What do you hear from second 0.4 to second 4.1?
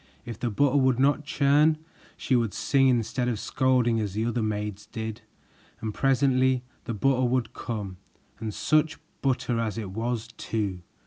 butter would not churn, she would sing instead of scolding